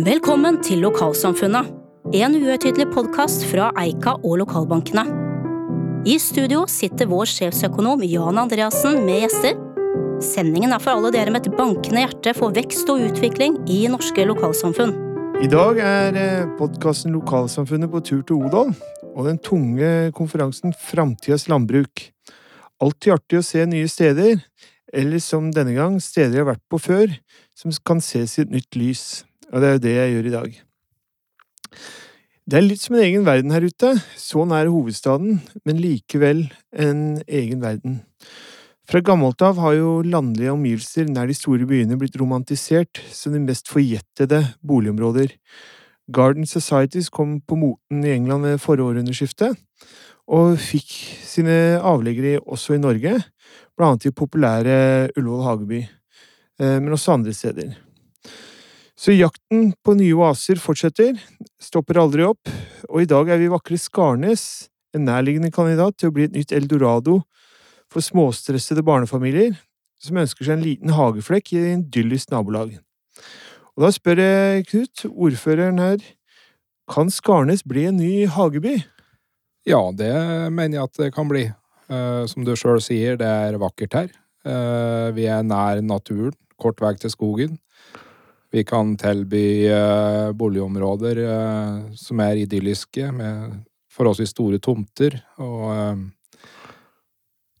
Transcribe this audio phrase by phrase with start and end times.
[0.00, 1.66] Velkommen til Lokalsamfunnet,
[2.16, 5.02] en uhøytidelig podkast fra Eika og lokalbankene.
[6.08, 9.58] I studio sitter vår sjefsøkonom Jan Andreassen med gjester.
[10.24, 14.24] Sendingen er for alle dere med et bankende hjerte for vekst og utvikling i norske
[14.30, 14.96] lokalsamfunn.
[15.44, 18.72] I dag er podkasten Lokalsamfunnet på tur til Odal,
[19.12, 22.08] og den tunge konferansen Framtidas landbruk.
[22.80, 24.46] Alltid artig å se nye steder,
[24.96, 27.18] eller som denne gang, steder jeg har vært på før,
[27.52, 29.26] som kan ses i et nytt lys.
[29.50, 30.60] Og det er jo det jeg gjør i dag.
[32.50, 33.92] Det er litt som en egen verden her ute.
[34.18, 38.00] Så nær hovedstaden, men likevel en egen verden.
[38.90, 43.42] Fra gammelt av har jo landlige omgivelser nær de store byene blitt romantisert som de
[43.44, 45.36] mest forjettede boligområder.
[46.10, 49.52] Garden Societies kom på moten i England ved forrige århundreskifte,
[50.26, 50.90] og fikk
[51.26, 53.14] sine avleggere også i Norge,
[53.78, 54.80] blant annet i populære
[55.14, 55.80] Ullevål Hageby,
[56.58, 57.78] men også andre steder.
[59.00, 61.16] Så jakten på nye oaser fortsetter,
[61.56, 62.50] stopper aldri opp,
[62.90, 66.52] og i dag er vi vakre Skarnes, en nærliggende kandidat til å bli et nytt
[66.52, 67.22] eldorado
[67.88, 69.54] for småstressede barnefamilier
[70.02, 72.74] som ønsker seg en liten hageflekk i en idyllisk nabolag.
[73.72, 76.04] Og da spør jeg Knut, ordføreren her,
[76.90, 78.82] kan Skarnes bli en ny hageby?
[79.64, 80.12] Ja, det
[80.52, 81.46] mener jeg at det kan bli.
[82.28, 84.12] Som du sjøl sier, det er vakkert her.
[85.16, 87.56] Vi er nær naturen, kort vei til skogen.
[88.50, 89.70] Vi kan tilby
[90.34, 91.20] boligområder
[91.94, 93.60] som er idylliske, med
[93.94, 95.20] forholdsvis store tomter.
[95.38, 96.00] og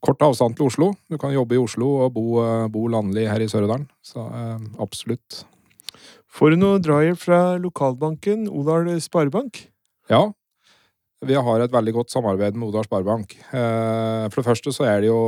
[0.04, 0.90] kort avstand til Oslo.
[1.10, 2.40] Du kan jobbe i Oslo og bo,
[2.72, 3.86] bo landlig her i Sør-Odalen.
[4.04, 5.42] Så eh, absolutt.
[6.30, 9.64] Får du noe drahjelp fra lokalbanken Odal Sparebank?
[10.10, 10.28] Ja.
[11.20, 13.36] Vi har et veldig godt samarbeid med Odal Sparebank.
[13.52, 15.20] Eh, for det første så er det jo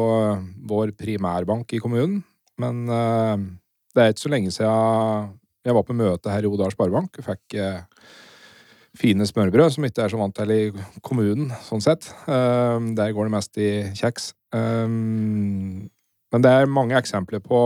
[0.71, 2.23] vår primærbank i kommunen.
[2.63, 3.47] Men eh,
[3.93, 7.19] det er ikke så lenge siden jeg var på møte her i Odal Sparebank.
[7.19, 7.59] og fikk
[8.99, 10.63] fine smørbrød, som ikke er så vant til i
[11.01, 12.11] kommunen, sånn sett.
[12.27, 14.35] Der går det mest i kjeks.
[14.53, 15.89] Um,
[16.33, 17.63] men det er mange eksempler på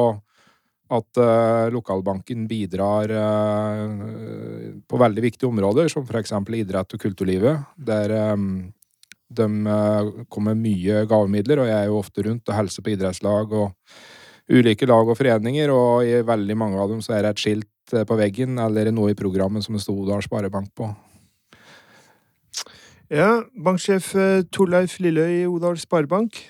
[0.94, 1.18] at
[1.74, 3.10] lokalbanken bidrar
[4.86, 6.30] på veldig viktige områder, som f.eks.
[6.54, 8.14] idrett og kulturlivet, der
[9.26, 9.48] de
[10.30, 13.72] kommer mye gavemidler, og jeg er jo ofte rundt og hilser på idrettslag og
[14.46, 17.70] ulike lag og foreninger, og i veldig mange av dem så er det et skilt
[17.92, 20.90] på veggen eller noe i programmet som det sto Odal Sparebank på.
[23.12, 24.10] Ja, banksjef
[24.50, 26.40] Torleif Lilløy i Odal Sparebank.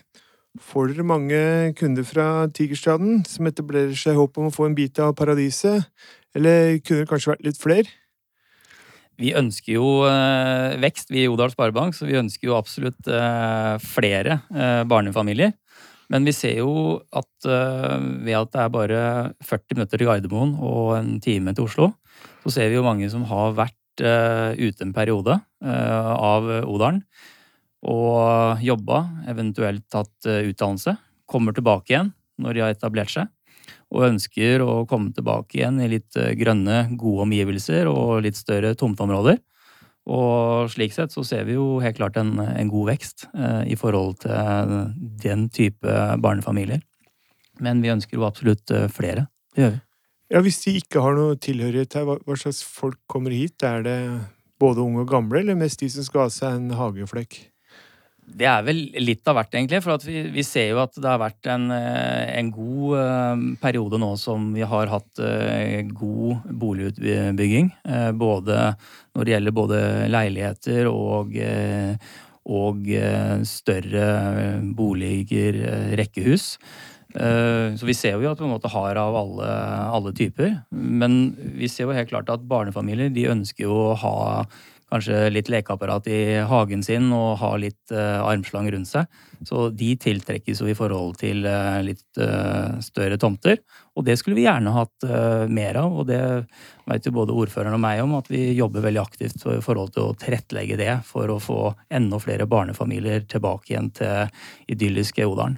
[0.63, 1.39] Får dere mange
[1.77, 5.85] kunder fra Tigerstaden som etablerer seg i håp om å få en bit av paradiset,
[6.37, 7.93] eller kunne det kanskje vært litt flere?
[9.21, 13.77] Vi ønsker jo eh, vekst, vi i Odal Sparebank, så vi ønsker jo absolutt eh,
[13.81, 15.55] flere eh, barnefamilier.
[16.13, 18.99] Men vi ser jo at ved at det er bare
[19.43, 21.89] 40 minutter til Gardermoen og en time til Oslo,
[22.45, 27.03] så ser vi jo mange som har vært ute en periode av Odalen
[27.87, 30.97] og jobba, eventuelt tatt eh, utdannelse.
[31.27, 32.13] Kommer tilbake igjen
[32.43, 33.31] når de har etablert seg,
[33.95, 38.75] og ønsker å komme tilbake igjen i litt eh, grønne, gode omgivelser og litt større
[38.79, 39.39] tomteområder.
[40.07, 43.79] Og slik sett så ser vi jo helt klart en, en god vekst eh, i
[43.79, 44.77] forhold til
[45.23, 46.85] den type barnefamilier.
[47.63, 49.27] Men vi ønsker jo absolutt eh, flere.
[49.57, 49.83] Det gjør vi.
[50.35, 53.63] Ja, Hvis de ikke har noe tilhørighet her, hva, hva slags folk kommer hit?
[53.63, 53.99] Er det
[54.59, 57.39] både unge og gamle, eller mest de som skal ha seg en hageflekk?
[58.27, 59.79] Det er vel litt av hvert, egentlig.
[59.85, 64.01] For vi, vi, ser jo at det har vært en, eh, en god uh, periode
[64.03, 67.71] nå som vi har hatt uh, god boligutbygging.
[68.19, 68.59] Både
[69.17, 71.33] når det gjelder både leiligheter og,
[72.57, 72.91] og
[73.49, 74.09] større
[74.77, 75.57] boliger,
[75.97, 76.59] rekkehus.
[77.17, 79.49] Så vi ser jo at vi har av alle,
[79.97, 80.59] alle typer.
[80.71, 84.17] Men vi ser jo helt klart at barnefamilier de ønsker jo å ha
[84.91, 89.11] kanskje litt lekeapparat i hagen sin og har litt uh, armslang rundt seg.
[89.47, 93.59] Så de tiltrekkes jo i forhold til uh, litt uh, større tomter.
[93.99, 95.07] Og det skulle vi gjerne hatt
[95.49, 96.21] mer av, og det
[96.85, 100.11] vet jo både ordføreren og meg om, at vi jobber veldig aktivt i forhold til
[100.11, 104.29] å tilrettelegge det for å få enda flere barnefamilier tilbake igjen til
[104.69, 105.57] idylliske Odalen.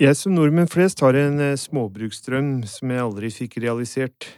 [0.00, 4.32] Jeg som nordmenn flest har en småbruksdrøm som jeg aldri fikk realisert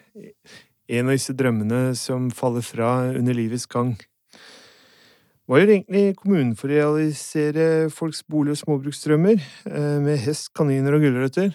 [0.89, 3.95] en av disse drømmene som faller fra under livets gang.
[5.45, 10.97] Hva gjør egentlig kommunen for å realisere folks bolig- og småbruksdrømmer, eh, med hest, kaniner
[10.97, 11.53] og gulrøtter?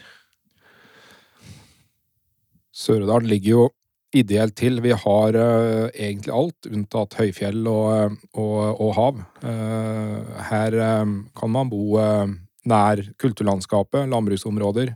[2.69, 3.69] Sør-Odal ligger jo
[4.15, 4.79] ideelt til.
[4.81, 9.19] Vi har uh, egentlig alt, unntatt høyfjell og, og, og hav.
[9.43, 12.25] Uh, her um, kan man bo uh,
[12.69, 14.95] nær kulturlandskapet, landbruksområder.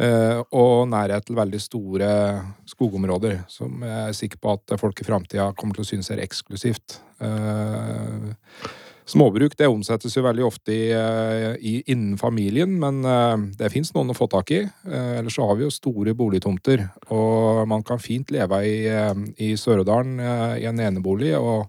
[0.00, 2.10] Eh, og nærhet til veldig store
[2.68, 6.22] skogområder, som jeg er sikker på at folk i framtida kommer til å synes er
[6.24, 6.96] eksklusivt.
[7.20, 8.30] Eh,
[9.10, 13.02] småbruk det omsettes jo veldig ofte i, eh, i, innen familien, men
[13.58, 14.62] det fins noen å få tak i.
[14.88, 18.88] Ellers så har vi jo store boligtomter, og man kan fint leve i,
[19.36, 20.16] i Sør-Odalen
[20.56, 21.68] i en enebolig og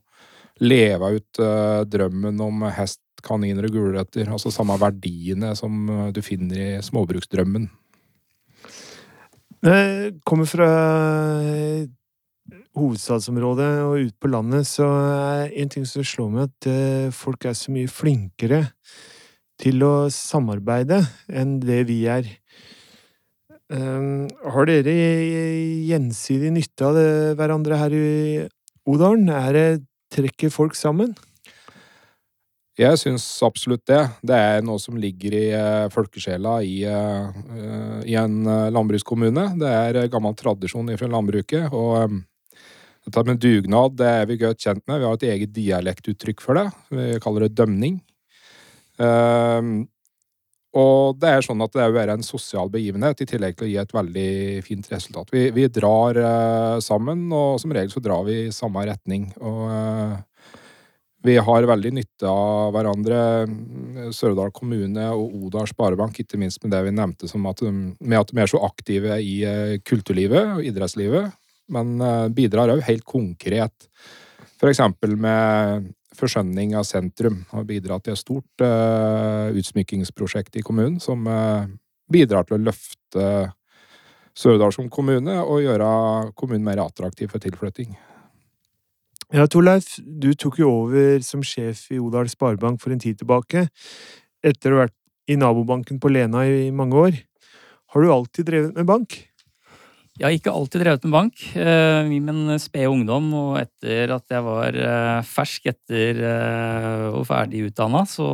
[0.61, 1.43] leve ut
[1.89, 4.31] drømmen om hest, kaniner og gulrøtter.
[4.31, 5.83] Altså samme verdiene som
[6.13, 7.69] du finner i småbruksdrømmen.
[9.61, 10.67] Jeg kommer fra
[11.45, 11.83] eh,
[12.73, 17.45] hovedstadsområdet og ut på landet, så er en ting som slår meg, at eh, folk
[17.45, 18.63] er så mye flinkere
[19.61, 22.25] til å samarbeide enn det vi er.
[23.71, 24.93] Har dere
[25.87, 26.97] gjensidig nytte av
[27.39, 28.07] hverandre her i
[28.89, 29.29] Odalen?
[29.31, 29.67] Er det
[30.11, 31.13] trekker folk sammen?
[32.81, 34.01] Jeg syns absolutt det.
[34.25, 37.29] Det er noe som ligger i uh, folkesjela i, uh,
[38.09, 39.51] i en uh, landbrukskommune.
[39.61, 41.69] Det er gammel tradisjon fra landbruket.
[41.77, 42.15] Og
[43.05, 44.97] dette med dugnad det er vi godt kjent med.
[44.97, 46.67] Vi har et eget dialektuttrykk for det.
[46.89, 48.01] Vi kaller det dømning.
[50.81, 53.79] Og det er sånn at det er en sosial begivenhet, i tillegg til å gi
[53.81, 54.33] et veldig
[54.63, 55.33] fint resultat.
[55.33, 56.19] Vi, vi drar
[56.85, 59.31] sammen, og som regel så drar vi i samme retning.
[59.41, 60.21] Og
[61.23, 63.19] vi har veldig nytte av hverandre,
[64.15, 67.63] Sørdal kommune og Odal Sparebank, ikke minst med det vi nevnte at,
[68.01, 71.29] med at de er så aktive i eh, kulturlivet og idrettslivet,
[71.71, 73.89] men eh, bidrar òg helt konkret.
[74.57, 74.81] F.eks.
[75.13, 77.43] med forskjønning av sentrum.
[77.53, 81.65] Har bidratt til et stort uh, utsmykkingsprosjekt i kommunen som uh,
[82.11, 83.25] bidrar til å løfte
[84.37, 85.87] Sørdal som kommune og gjøre
[86.39, 87.97] kommunen mer attraktiv for tilflytting.
[89.31, 93.61] Ja, Torleif, du tok jo over som sjef i Odal Sparebank for en tid tilbake,
[94.43, 94.95] etter å ha vært
[95.31, 97.19] i nabobanken på Lena i mange år.
[97.95, 99.15] Har du alltid drevet med bank?
[100.19, 103.29] Jeg har ikke alltid drevet med bank, I men spede ungdom.
[103.39, 108.27] Og etter at jeg var eh, fersk etter eh, og ferdig utdanna, så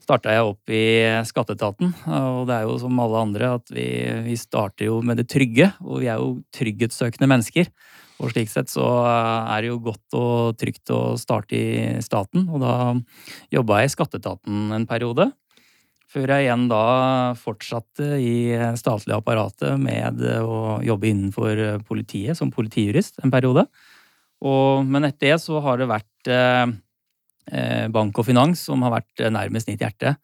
[0.00, 0.86] starta jeg opp i
[1.28, 1.92] skatteetaten.
[2.08, 3.84] Og det er jo som alle andre at vi,
[4.30, 7.68] vi starter jo med det trygge, og vi er jo trygghetssøkende mennesker.
[8.22, 12.62] Og slik sett så er det jo godt og trygt å starte i staten, og
[12.62, 12.74] da
[13.52, 15.32] jobba jeg i skatteetaten en periode.
[16.14, 16.84] Før jeg igjen da
[17.40, 23.66] fortsatte i statlige apparatet med å jobbe innenfor politiet som politijurist en periode.
[24.44, 26.70] Og, men etter det så har det vært eh,
[27.90, 30.14] bank og finans som har vært nærmest mitt hjerte.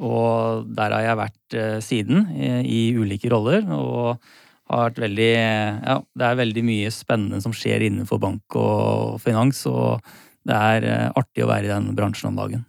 [0.00, 3.68] Og der har jeg vært eh, siden, i, i ulike roller.
[3.68, 4.24] og
[4.70, 9.64] har vært veldig Ja, det er veldig mye spennende som skjer innenfor bank og finans,
[9.68, 10.04] og
[10.48, 12.64] det er eh, artig å være i den bransjen om dagen.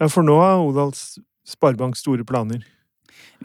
[0.00, 2.62] Ja, For nå har Odals Sparebank store planer?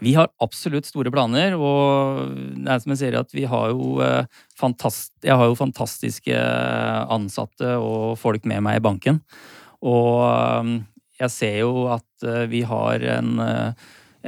[0.00, 3.96] Vi har absolutt store planer, og det er som jeg sier at vi har jo,
[4.04, 6.40] eh, fantast, jeg har jo fantastiske
[7.12, 9.22] ansatte og folk med meg i banken.
[9.84, 10.74] Og eh,
[11.24, 13.38] jeg ser jo at vi har en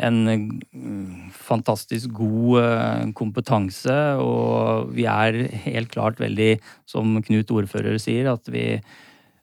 [0.04, 6.56] en mm, fantastisk god eh, kompetanse, og vi er helt klart veldig,
[6.88, 8.70] som Knut ordfører sier, at vi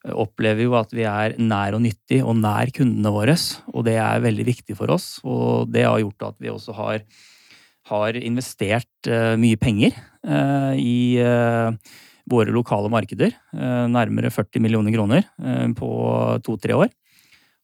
[0.06, 3.38] opplever jo at vi er nær og nyttig og nær kundene våre.
[3.74, 7.06] Og det er veldig viktig for oss, og det har gjort at vi også har,
[7.92, 11.00] har investert eh, mye penger eh, i
[12.25, 13.36] våre lokale markeder.
[13.53, 15.27] Nærmere 40 millioner kroner
[15.77, 15.89] på
[16.41, 16.89] to-tre år.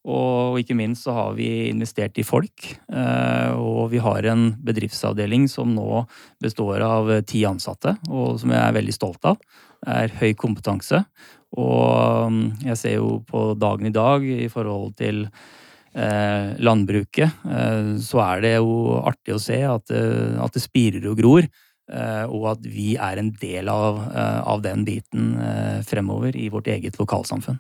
[0.10, 2.66] Og ikke minst så har vi investert i folk.
[2.90, 6.06] Eh, og vi har en bedriftsavdeling som nå
[6.42, 9.38] består av ti ansatte, og som jeg er veldig stolt av.
[9.82, 11.04] Det er høy kompetanse.
[11.58, 15.28] Og mm, jeg ser jo på dagen i dag i forhold til
[15.94, 21.22] eh, landbruket, eh, så er det jo artig å se at, at det spirer og
[21.22, 21.52] gror.
[21.92, 23.98] Og at vi er en del av,
[24.48, 25.34] av den biten
[25.84, 27.58] fremover i vårt eget lokalsamfunn.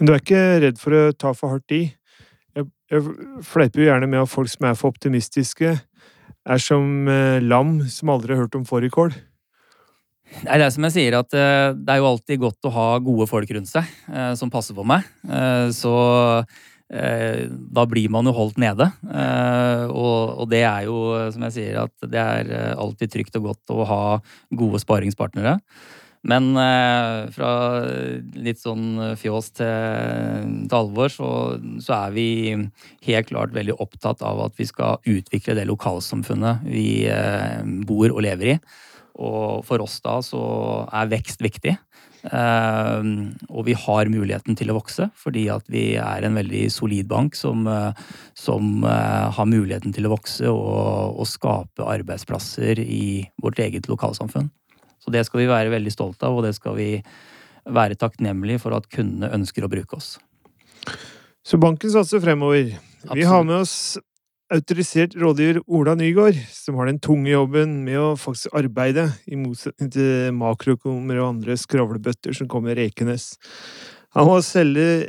[0.00, 1.82] Men du er ikke redd for å ta for hardt i?
[2.56, 5.74] Jeg, jeg fleiper jo gjerne med at folk som er for optimistiske,
[6.40, 9.12] er som eh, lam som aldri har hørt om fårikål.
[10.40, 13.28] Det er som jeg sier, at eh, det er jo alltid godt å ha gode
[13.28, 15.04] folk rundt seg eh, som passer på meg.
[15.28, 15.94] Eh, så
[16.88, 18.88] eh, da blir man jo holdt nede.
[19.04, 21.00] Eh, og, og, det er jo,
[21.36, 24.02] som jeg sier, at det er alltid trygt og godt å ha
[24.48, 25.58] gode sparingspartnere.
[26.28, 27.50] Men eh, fra
[28.36, 31.30] litt sånn fjås til, til alvor, så,
[31.80, 32.26] så, er vi
[33.06, 38.20] helt klart veldig opptatt av at vi skal utvikle det lokalsamfunnet vi eh, bor og
[38.26, 38.58] lever i.
[39.20, 40.42] Og for oss da så
[40.92, 41.76] er vekst viktig.
[42.20, 47.08] Uh, og vi har muligheten til å vokse, fordi at vi er en veldig solid
[47.08, 47.96] bank som, uh,
[48.36, 54.50] som uh, har muligheten til å vokse og, og, skape arbeidsplasser i vårt eget lokalsamfunn.
[55.00, 56.90] Så det skal vi være veldig stolte av, og det skal vi
[57.70, 60.14] være takknemlige for at kundene ønsker å bruke oss.
[61.44, 62.74] Så banken satser fremover.
[63.02, 63.16] Absolutt.
[63.16, 63.76] Vi har med oss
[64.50, 69.92] autorisert rådgiver Ola Nygaard, som har den tunge jobben med å faktisk arbeide, i motsetning
[69.94, 73.36] til makroøkonomer og andre skravlebøtter som kommer rekenes.
[74.16, 75.08] Han må selge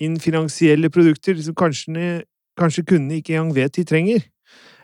[0.00, 2.22] inn finansielle produkter som kanskje,
[2.58, 4.26] kanskje kundene ikke engang vet de trenger.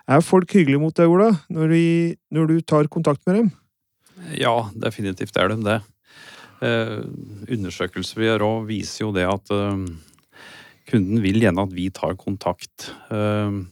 [0.05, 1.85] Er folk hyggelige mot deg, Ola, når, de,
[2.35, 3.53] når du tar kontakt med dem?
[4.39, 5.79] Ja, definitivt er de det.
[6.65, 6.99] Eh,
[7.53, 9.85] undersøkelser vi gjør òg, viser jo det at eh,
[10.91, 12.91] kunden vil gjerne at vi tar kontakt.
[13.13, 13.63] Eh,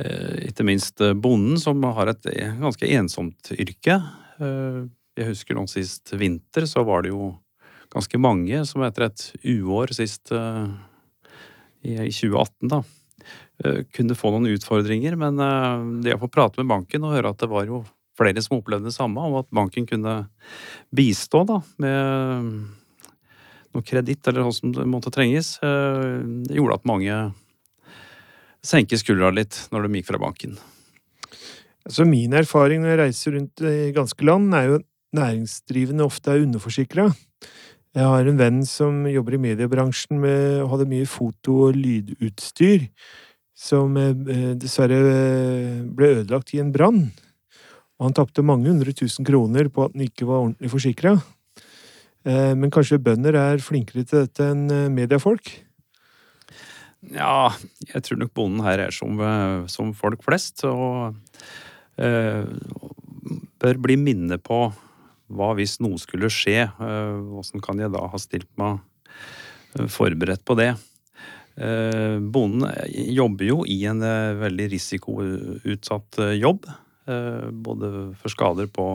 [0.00, 4.00] Eh, ikke minst eh, bonden, som har et eh, ganske ensomt yrke.
[4.40, 7.34] Jeg husker noen sist vinter, så var det jo
[7.92, 12.78] ganske mange som etter et uår sist i 2018, da,
[13.92, 15.18] kunne få noen utfordringer.
[15.20, 15.36] Men
[16.00, 17.82] det å få prate med banken og høre at det var jo
[18.20, 20.16] flere som opplevde det samme, og at banken kunne
[20.94, 22.50] bistå da, med
[23.70, 27.16] noe kreditt eller hva som måtte trenges, det gjorde at mange
[28.66, 30.58] senket skuldra litt når de gikk fra banken?
[31.86, 34.86] Altså min erfaring når jeg reiser rundt i ganske land, er jo at
[35.16, 37.08] næringsdrivende ofte er underforsikra.
[37.96, 42.86] Jeg har en venn som jobber i mediebransjen med og hadde mye foto- og lydutstyr,
[43.58, 47.08] som eh, dessverre eh, ble ødelagt i en brann.
[48.00, 51.18] Og han tapte mange hundre tusen kroner på at han ikke var ordentlig forsikra.
[52.24, 54.64] Eh, men kanskje bønder er flinkere til dette enn
[54.96, 55.52] mediefolk?
[57.08, 57.48] Ja,
[57.88, 60.64] jeg tror nok bonden her er som, eh, som folk flest.
[60.68, 61.16] Og
[62.00, 62.44] eh,
[63.60, 64.66] bør bli minnet på
[65.30, 66.68] hva hvis noe skulle skje.
[67.40, 68.80] Åssen eh, kan jeg da ha stilt meg
[69.78, 70.74] eh, forberedt på det?
[71.60, 72.68] Eh, bonden
[73.16, 76.68] jobber jo i en eh, veldig risikoutsatt jobb.
[77.64, 78.86] Både for skader på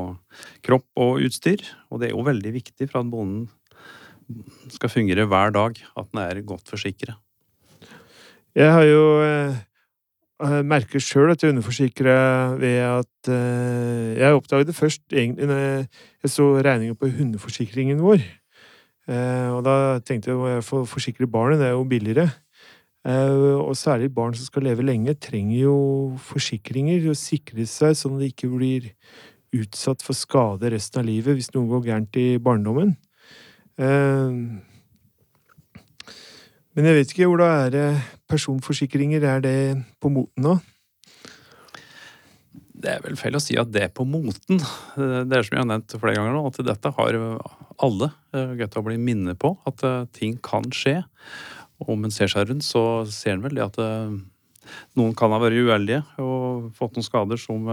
[0.66, 1.62] kropp og utstyr.
[1.90, 3.46] Og det er jo veldig viktig for at bonden
[4.74, 7.14] skal fungere hver dag, at den er godt forsikret.
[8.56, 9.04] Jeg har jo
[10.36, 15.62] jeg merker sjøl at jeg underforsikrer ved at eh, Jeg oppdaget det først egentlig når
[15.62, 18.20] jeg så regningen på hundeforsikringen vår.
[19.08, 22.28] Eh, og da tenkte jeg at å forsikre barnet, det er jo billigere.
[23.06, 25.78] Eh, og særlig barn som skal leve lenge, trenger jo
[26.26, 28.90] forsikringer å sikre seg sånn at de ikke blir
[29.56, 32.96] utsatt for skade resten av livet hvis noe går gærent i barndommen.
[33.78, 34.40] Eh,
[36.76, 37.90] men jeg vet ikke, Ola, er det
[38.28, 39.24] personforsikringer?
[39.24, 39.60] Er det
[40.02, 40.56] på moten nå?
[42.76, 44.60] Det er vel feil å si at det er på moten.
[44.98, 47.20] Det er som jeg har nevnt flere ganger nå, at dette har
[47.86, 49.54] alle eh, godt å bli minnet på.
[49.70, 51.00] At eh, ting kan skje.
[51.84, 54.16] Og om en ser seg rundt, så ser en vel det at eh,
[54.98, 57.68] noen kan ha vært uheldige og fått noen skader som,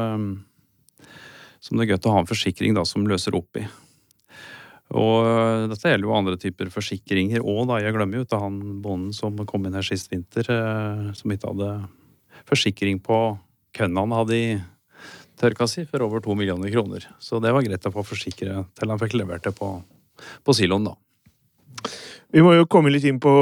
[1.62, 3.66] som det er godt å ha en forsikring da, som løser opp i.
[4.92, 7.80] Og eh, dette gjelder jo andre typer forsikringer òg, da.
[7.80, 11.52] Jeg glemmer jo ikke han bonden som kom inn her sist vinter, eh, som ikke
[11.52, 11.70] hadde
[12.48, 13.22] forsikring på
[13.76, 14.50] kønnen han hadde i
[15.40, 17.06] tørka si for over to millioner kroner.
[17.22, 19.70] Så det var greit å få forsikre til han fikk levert det på,
[20.44, 20.98] på siloen, da.
[22.32, 23.32] Vi må jo komme litt inn på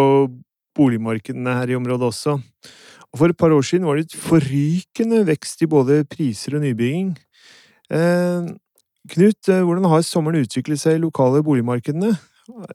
[0.77, 2.39] boligmarkedene her i området også.
[3.11, 6.65] Og For et par år siden var det et forrykende vekst i både priser og
[6.65, 7.15] nybygging.
[7.91, 8.51] Eh,
[9.09, 12.13] Knut, eh, hvordan har sommeren utviklet seg i lokale boligmarkedene?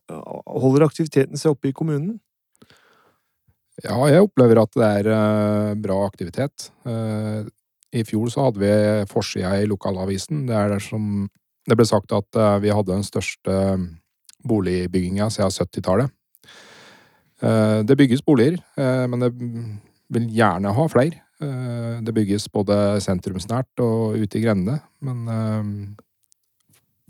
[0.09, 2.17] Holder aktiviteten seg oppe i kommunen?
[3.83, 6.69] Ja, jeg opplever at det er uh, bra aktivitet.
[6.87, 7.43] Uh,
[7.91, 8.73] I fjor så hadde vi
[9.11, 11.27] forsida i lokalavisen der som
[11.67, 13.57] det ble sagt at uh, vi hadde den største
[14.47, 16.14] boligbygginga siden 70-tallet.
[17.45, 18.57] Det bygges boliger,
[19.05, 19.29] men det
[20.15, 21.21] vil gjerne ha flere.
[22.01, 25.95] Det bygges både sentrumsnært og ute i grendene, men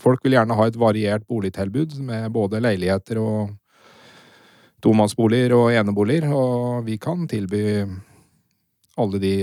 [0.02, 3.56] Folk vil gjerne ha et variert boligtilbud med både leiligheter og
[4.84, 7.64] tomannsboliger og eneboliger, og vi kan tilby
[9.00, 9.34] alle de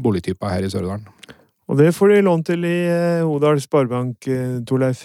[0.00, 1.08] boligtypene her i Sør-Odalen.
[1.70, 5.04] Og det får de lån til i eh, Odal Sparebank, eh, Torleif?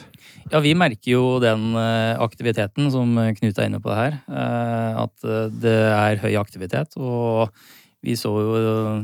[0.49, 4.19] Ja, vi merker jo den aktiviteten som Knut er inne på her.
[4.25, 5.25] At
[5.61, 6.93] det er høy aktivitet.
[6.97, 7.53] Og
[8.05, 8.55] vi så jo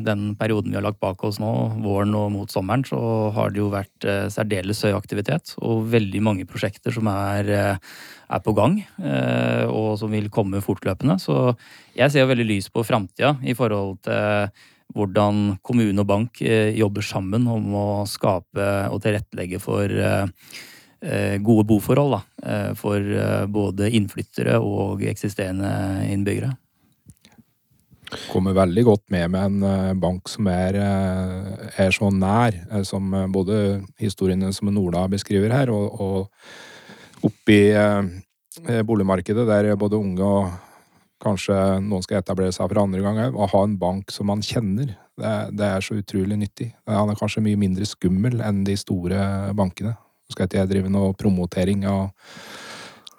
[0.05, 1.51] den perioden vi har lagt bak oss nå,
[1.81, 2.99] våren og mot sommeren, så
[3.33, 5.55] har det jo vært eh, særdeles høy aktivitet.
[5.65, 7.95] Og veldig mange prosjekter som er, eh,
[8.31, 11.17] er på gang, eh, og som vil komme fortløpende.
[11.21, 11.55] Så
[11.97, 14.51] jeg ser veldig lys på framtida i forhold til
[14.95, 21.65] hvordan kommune og bank eh, jobber sammen om å skape og tilrettelegge for eh, gode
[21.65, 22.19] boforhold da,
[22.77, 23.01] for
[23.49, 25.71] både innflyttere og eksisterende
[26.13, 26.51] innbyggere.
[28.29, 32.53] Kommer veldig godt med med en bank som er, er så nær,
[32.85, 37.63] som både historiene som Ola beskriver her, og, og oppi
[38.85, 40.53] boligmarkedet der både unge og
[41.21, 44.41] kanskje noen skal etablere seg for andre gang òg, å ha en bank som man
[44.45, 46.71] kjenner, det, det, er så utrolig nyttig.
[46.89, 49.21] Han er kanskje mye mindre skummel enn de store
[49.57, 49.93] bankene.
[49.93, 52.09] Nå skal ikke jeg drive noe promotering av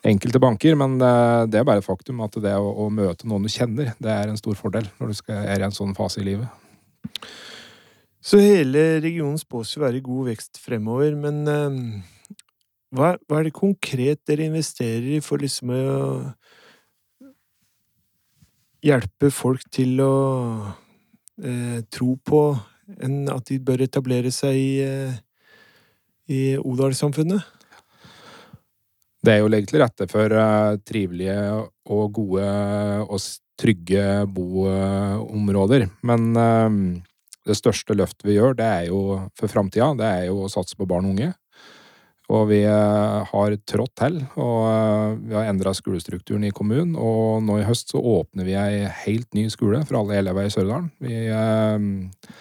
[0.08, 3.52] enkelte banker, men det, er bare et faktum at det å, å, møte noen du
[3.52, 6.26] kjenner, det er en stor fordel når du skal, er i en sånn fase i
[6.26, 6.50] livet.
[8.22, 11.78] Så hele regionen spås jo være i god vekst fremover, men um,
[12.94, 15.82] hva, hva, er det konkret dere investerer i for liksom å
[18.82, 20.14] hjelpe folk til å
[21.42, 22.42] eh, tro på
[22.98, 25.18] en, at de bør etablere seg i, eh,
[26.32, 27.60] i Odal-samfunnet?
[29.22, 31.36] Det er jo legge til rette for uh, trivelige
[31.94, 32.46] og gode
[33.06, 33.20] og
[33.60, 35.86] trygge boområder.
[36.02, 36.98] Men uh,
[37.46, 40.74] det største løftet vi gjør, det er jo for framtida, det er jo å satse
[40.78, 41.30] på barn og unge.
[42.32, 46.94] Og vi eh, har trådt til, og eh, vi har endra skolestrukturen i kommunen.
[46.96, 50.54] Og nå i høst så åpner vi ei helt ny skole for alle elever i
[50.54, 50.88] Sørdalen.
[51.02, 52.32] Vi eh,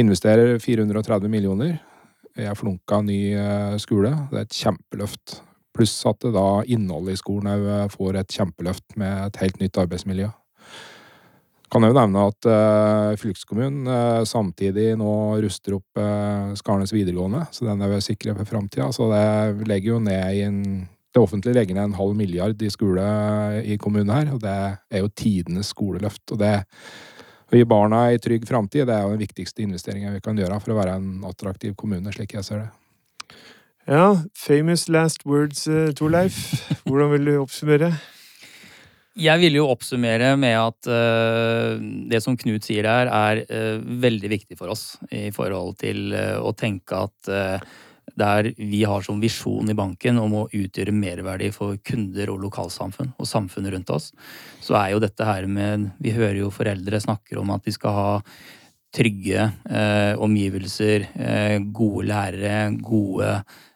[0.00, 1.76] investerer 430 millioner
[2.38, 3.34] Jeg flunka ny
[3.82, 4.12] skole.
[4.30, 5.40] Det er et kjempeløft.
[5.74, 9.80] Pluss at det da innholdet i skolen òg får et kjempeløft med et helt nytt
[9.82, 10.28] arbeidsmiljø.
[11.68, 15.10] Kan jeg jo nevne at uh, fylkeskommunen uh, samtidig nå
[15.44, 18.88] ruster opp uh, Skarnes videregående, så den er vi sikre for framtida.
[18.96, 20.62] Så det legger jo ned i en
[21.08, 23.04] Det offentlige legger ned en halv milliard i skole
[23.64, 24.56] i kommunen her, og det
[24.92, 26.24] er jo tidenes skoleløft.
[26.32, 26.52] Og det
[27.48, 30.60] å gi barna ei trygg framtid, det er jo den viktigste investeringen vi kan gjøre
[30.60, 32.68] for å være en attraktiv kommune, slik jeg ser det.
[33.88, 35.64] Ja, famous last words,
[35.96, 36.36] Torleif.
[36.86, 37.94] Hvordan vil du oppsummere?
[39.18, 41.74] Jeg vil jo oppsummere med at uh,
[42.10, 46.38] det som Knut sier her, er uh, veldig viktig for oss i forhold til uh,
[46.38, 47.32] å tenke at
[48.18, 53.12] der vi har som visjon i banken om å utgjøre merverdi for kunder og lokalsamfunn
[53.18, 54.08] og samfunnet rundt oss,
[54.64, 57.94] så er jo dette her med Vi hører jo foreldre snakker om at de skal
[57.94, 58.08] ha
[58.96, 59.44] trygge
[60.24, 61.04] omgivelser,
[61.76, 63.67] gode lærere, gode Eh,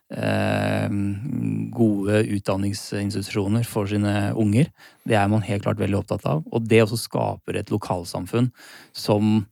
[1.73, 4.69] gode utdanningsinstitusjoner for sine unger.
[5.09, 6.43] Det er man helt klart veldig opptatt av.
[6.53, 8.51] Og det også skaper et lokalsamfunn
[8.93, 9.47] som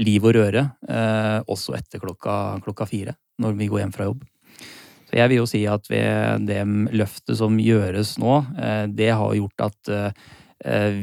[0.00, 4.24] liv og røre eh, også etter klokka, klokka fire, når vi går hjem fra jobb.
[5.06, 6.62] Så jeg vil jo si at det
[6.96, 10.12] løftet som gjøres nå, eh, det har gjort at Eh,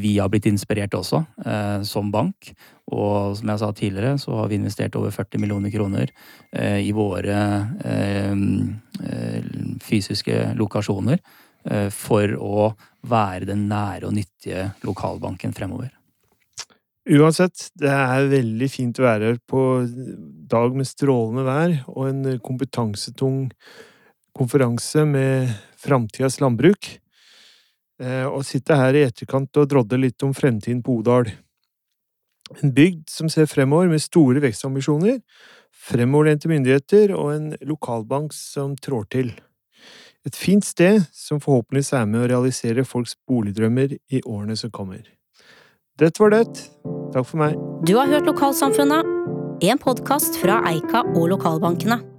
[0.02, 2.54] vi har blitt inspirert også, eh, som bank.
[2.92, 6.10] Og som jeg sa tidligere, så har vi investert over 40 millioner kroner
[6.52, 7.38] eh, i våre
[9.84, 11.20] fysiske lokasjoner
[11.96, 12.74] for å
[13.08, 15.94] være den nære og nyttige lokalbanken fremover.
[17.04, 19.62] Uansett, det er veldig fint å være her på
[20.52, 23.50] dag med strålende vær og en kompetansetung
[24.36, 25.52] konferanse med
[25.84, 27.03] framtidas landbruk.
[28.04, 31.30] Eh, og sitte her i etterkant og drodde litt om fremtiden på Odal.
[32.60, 35.22] En bygd som ser fremover med store vekstambisjoner,
[35.72, 39.34] fremoverlente myndigheter og en lokalbank som trår til.
[40.28, 45.04] Et fint sted som forhåpentligvis er med å realisere folks boligdrømmer i årene som kommer.
[46.00, 46.46] Dette var det.
[47.14, 47.60] Takk for meg.
[47.86, 49.12] Du har hørt Lokalsamfunnet,
[49.64, 52.13] en podkast fra Eika og lokalbankene.